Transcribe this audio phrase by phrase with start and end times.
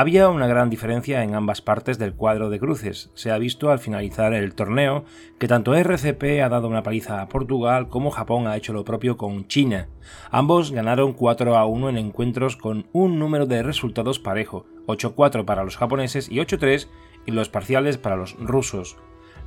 [0.00, 3.10] Había una gran diferencia en ambas partes del cuadro de cruces.
[3.14, 5.04] Se ha visto al finalizar el torneo
[5.40, 9.16] que tanto RCP ha dado una paliza a Portugal como Japón ha hecho lo propio
[9.16, 9.88] con China.
[10.30, 15.64] Ambos ganaron 4 a 1 en encuentros con un número de resultados parejo, 8-4 para
[15.64, 16.86] los japoneses y 8-3
[17.26, 18.98] en los parciales para los rusos.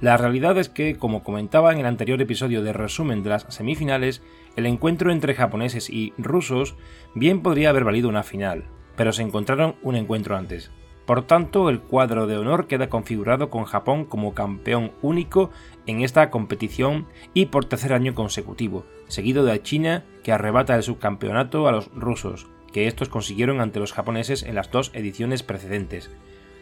[0.02, 4.22] La realidad es que, como comentaba en el anterior episodio de resumen de las semifinales,
[4.58, 6.76] el encuentro entre japoneses y rusos
[7.16, 8.66] bien podría haber valido una final
[9.02, 10.70] pero se encontraron un encuentro antes.
[11.08, 15.50] Por tanto, el cuadro de honor queda configurado con Japón como campeón único
[15.88, 21.68] en esta competición y por tercer año consecutivo, seguido de China que arrebata el subcampeonato
[21.68, 26.12] a los rusos, que estos consiguieron ante los japoneses en las dos ediciones precedentes,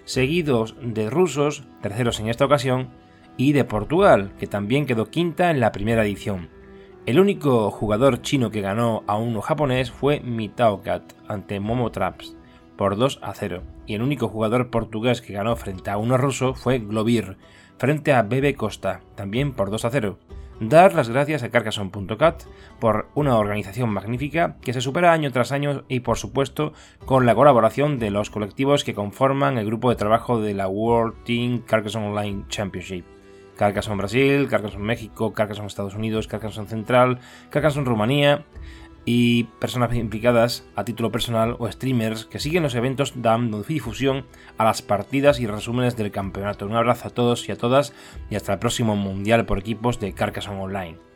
[0.05, 2.87] seguidos de rusos, terceros en esta ocasión,
[3.35, 6.47] y de Portugal, que también quedó quinta en la primera edición.
[7.09, 12.37] El único jugador chino que ganó a uno japonés fue Mitaokat ante Momo Traps
[12.77, 16.53] por 2 a 0, y el único jugador portugués que ganó frente a uno ruso
[16.53, 17.37] fue Globir
[17.79, 20.19] frente a Bebe Costa, también por 2 a 0.
[20.59, 22.43] Dar las gracias a Carcassonne.cat
[22.79, 26.73] por una organización magnífica que se supera año tras año y por supuesto
[27.05, 31.23] con la colaboración de los colectivos que conforman el grupo de trabajo de la World
[31.23, 33.18] Team Carcassonne Online Championship.
[33.59, 38.45] Carcassonne Brasil, Carcassonne México, Carcassonne Estados Unidos, Carcassonne Central, Carcassonne Rumanía
[39.03, 44.25] y personas implicadas a título personal o streamers que siguen los eventos dando difusión
[44.57, 46.67] a las partidas y resúmenes del campeonato.
[46.67, 47.91] Un abrazo a todos y a todas
[48.29, 51.08] y hasta el próximo Mundial por equipos de Carcassonne Online.